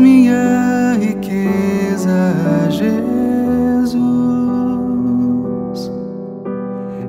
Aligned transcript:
minha 0.00 0.96
riqueza, 0.98 2.32
Jesus. 2.70 4.00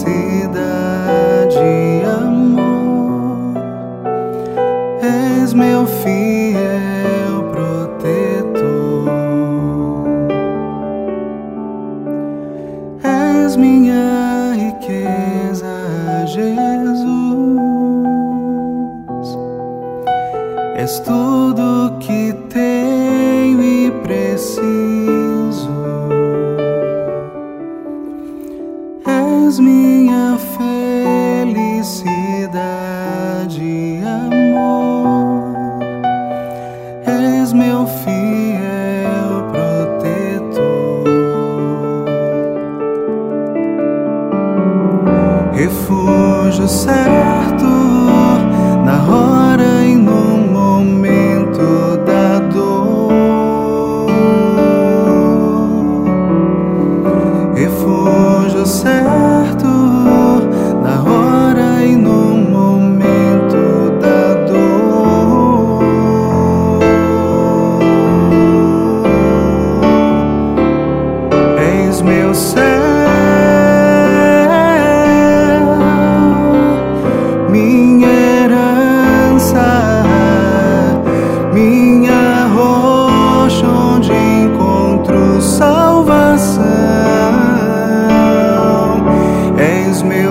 amor. 2.23 3.55
És 5.03 5.53
meu 5.53 5.87
fiel 5.87 6.90
És 20.83 20.99
tudo 21.01 21.99
que 22.01 22.33
tenho 22.49 23.63
e 23.63 23.91
preciso. 24.03 25.69
És 29.07 29.59
minha 29.59 30.39
felicidade, 30.57 31.61
amor. 34.25 35.53
És 37.05 37.53
meu 37.53 37.87
fiel 37.87 39.45
protetor. 39.53 41.05
refúgio 45.53 46.67
certo 46.67 47.80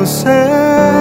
És 0.09 0.98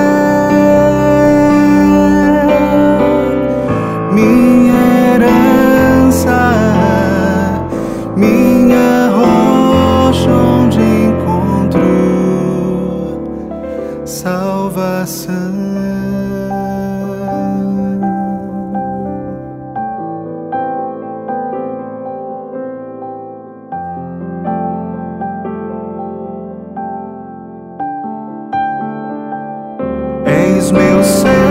És 30.69 30.73
meu 30.73 31.48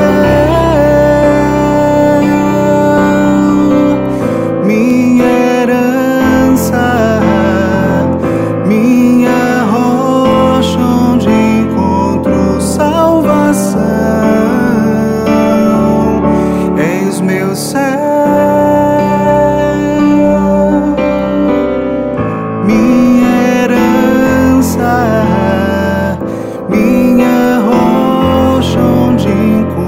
你 29.28 29.87